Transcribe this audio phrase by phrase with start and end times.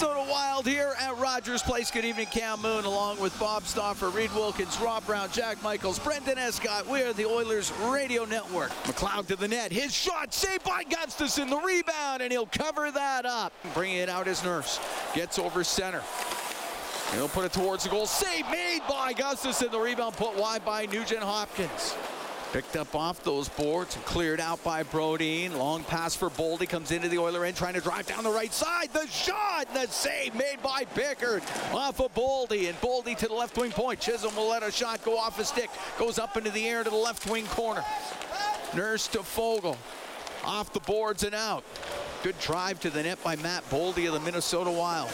[0.00, 1.90] Minnesota Wild here at Rogers Place.
[1.90, 6.38] Good evening, Cam Moon, along with Bob Stauffer, Reed Wilkins, Rob Brown, Jack Michaels, Brendan
[6.38, 6.86] Escott.
[6.86, 8.70] We are the Oilers Radio Network.
[8.84, 9.72] McLeod to the net.
[9.72, 11.50] His shot saved by Gustavsson.
[11.50, 13.52] The rebound, and he'll cover that up.
[13.74, 14.78] Bringing it out as Nurse.
[15.14, 16.02] Gets over center.
[17.14, 18.06] He'll put it towards the goal.
[18.06, 19.72] Save made by Gustavsson.
[19.72, 21.96] The rebound put wide by Nugent Hopkins.
[22.52, 25.54] Picked up off those boards and cleared out by Brodin.
[25.58, 26.66] Long pass for Boldy.
[26.66, 28.90] Comes into the Oiler end trying to drive down the right side.
[28.94, 31.42] The shot, the save made by Pickard
[31.74, 32.68] off of Boldy.
[32.68, 34.00] And Boldy to the left wing point.
[34.00, 35.68] Chisholm will let a shot go off his stick.
[35.98, 37.84] Goes up into the air to the left wing corner.
[38.74, 39.76] Nurse to Foegele.
[40.44, 41.64] Off the boards and out.
[42.22, 45.10] Good drive to the net by Matt Boldy of the Minnesota Wild.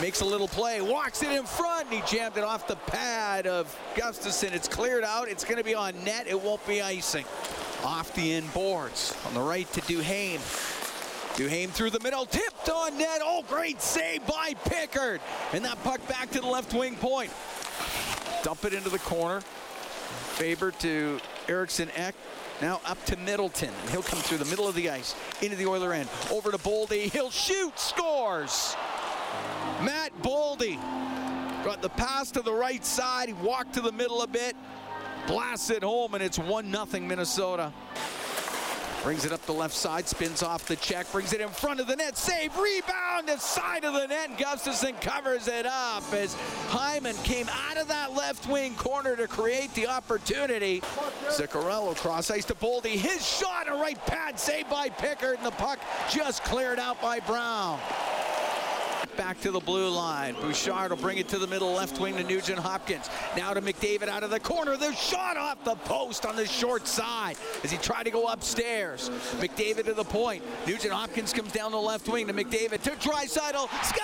[0.00, 3.48] Makes a little play, walks it in front, and he jammed it off the pad
[3.48, 4.52] of Gustavsson.
[4.52, 5.28] It's cleared out.
[5.28, 6.28] It's going to be on net.
[6.28, 7.24] It won't be icing.
[7.84, 9.16] Off the end boards.
[9.26, 10.38] On the right to Duhaime.
[11.36, 13.20] Duhaime through the middle, tipped on net.
[13.24, 15.20] Oh, great save by Pickard.
[15.52, 17.32] And that puck back to the left wing point.
[18.42, 19.40] Dump it into the corner.
[20.34, 22.14] Faber to Eriksson Ek.
[22.60, 23.72] Now up to Middleton.
[23.90, 26.08] He'll come through the middle of the ice, into the Oiler end.
[26.30, 27.10] Over to Boldy.
[27.12, 28.76] He'll shoot, scores.
[29.82, 30.76] Matt Boldy
[31.64, 33.28] got the pass to the right side.
[33.28, 34.56] He walked to the middle a bit,
[35.28, 37.72] blasts it home, and it's 1 0 Minnesota.
[39.04, 41.86] Brings it up the left side, spins off the check, brings it in front of
[41.86, 46.34] the net, save, rebound, the side of the net, and Gustavsson covers it up as
[46.66, 50.80] Hyman came out of that left wing corner to create the opportunity.
[51.28, 55.52] Zuccarello cross ice to Boldy, his shot, a right pad, saved by Pickard, and the
[55.52, 55.78] puck
[56.10, 57.78] just cleared out by Brown
[59.18, 60.34] back to the blue line.
[60.40, 63.10] Bouchard will bring it to the middle left wing to Nugent Hopkins.
[63.36, 64.76] Now to McDavid out of the corner.
[64.76, 69.10] The shot off the post on the short side as he tried to go upstairs.
[69.40, 70.44] McDavid to the point.
[70.68, 73.68] Nugent Hopkins comes down the left wing to McDavid to Draisaitl.
[73.84, 73.98] Scores!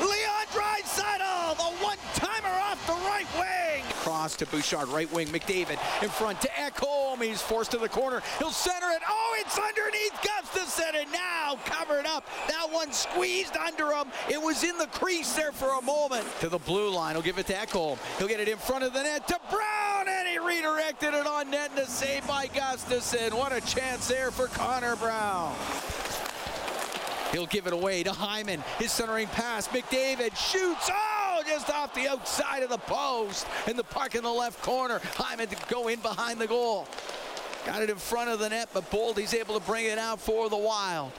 [0.00, 3.84] Leon Draisaitl, the one-timer off the right wing.
[4.02, 5.28] Cross to Bouchard, right wing.
[5.28, 7.22] McDavid in front to Ekholm.
[7.22, 8.20] He's forced to the corner.
[8.38, 9.00] He'll center it.
[9.08, 11.41] Oh, it's underneath Gustavsson, and now
[12.82, 14.08] one squeezed under him.
[14.28, 16.26] It was in the crease there for a moment.
[16.40, 17.14] To the blue line.
[17.14, 17.98] He'll give it to Ekholm.
[18.18, 21.50] He'll get it in front of the net to Brown, and he redirected it on
[21.50, 23.34] net and a save by Gustavsson.
[23.34, 25.54] What a chance there for Connor Brown.
[27.30, 28.62] He'll give it away to Hyman.
[28.78, 29.68] His centering pass.
[29.68, 30.90] McDavid shoots.
[30.92, 33.46] Oh, just off the outside of the post.
[33.66, 35.00] And the puck in the left corner.
[35.14, 36.88] Hyman to go in behind the goal.
[37.64, 40.50] Got it in front of the net, but Boldy's able to bring it out for
[40.50, 41.12] the Wild.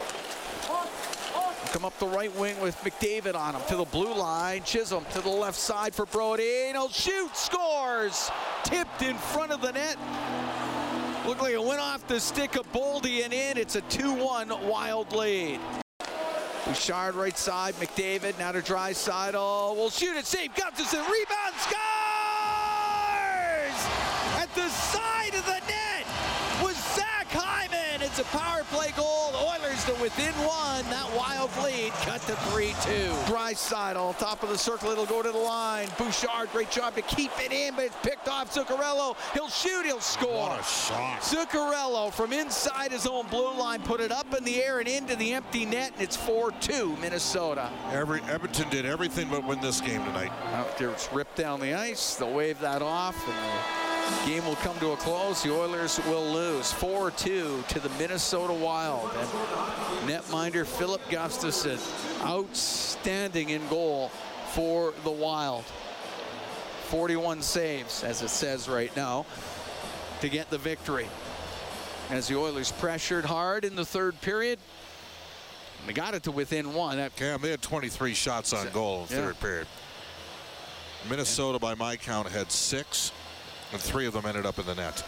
[1.72, 4.64] Come up the right wing with McDavid on him to the blue line.
[4.64, 6.68] Chisholm to the left side for Brody.
[6.68, 7.36] And he'll shoot.
[7.36, 8.30] Scores.
[8.64, 9.98] Tipped in front of the net.
[11.26, 13.58] Looked like it went off the stick of Boldy and in.
[13.58, 15.60] It's a 2-1 Wild lead.
[16.66, 19.34] Bouchard right side, McDavid now to Draisaitl.
[19.36, 21.74] Oh, Will shoot it, save Gustavsson, rebound, scores!
[24.40, 26.06] At the side of the net
[26.62, 28.02] was Zach Hyman.
[28.02, 29.32] It's a power play goal.
[29.32, 30.84] The Oilers to within one.
[30.90, 33.26] That Wild lead cut to 3-2.
[33.26, 35.88] Draisaitl, top of the circle, it'll go to the line.
[35.98, 39.16] Bouchard, great job to keep it in, but it's picked off Zuccarello.
[39.34, 40.50] He'll shoot, he'll score.
[40.50, 41.22] What a shot.
[41.22, 45.16] Zuccarello from inside his own blue line put it up in the air and into
[45.16, 47.70] the empty net, and it's 4-2 Minnesota.
[47.92, 50.32] Every Edmonton did everything but win this game tonight.
[50.54, 52.16] Out there, it's ripped down the ice.
[52.16, 53.83] They'll wave that off, and the
[54.25, 55.44] game will come to a close.
[55.44, 59.12] The Oilers will lose 4-2 to the Minnesota Wild.
[59.18, 61.80] And netminder Filip Gustavsson,
[62.25, 64.09] outstanding in goal
[64.53, 65.66] for the Wild.
[66.90, 69.25] 41 saves, as it says right now,
[70.22, 71.08] to get the victory.
[72.09, 74.59] As the Oilers pressured hard in the third period,
[75.88, 76.97] they got it to within one.
[76.97, 79.22] That Cam, they had 23 shots on goal in the Yeah.
[79.28, 79.68] third period.
[81.09, 83.12] Minnesota, by my count, had six,
[83.74, 85.04] and three of them ended up in the net.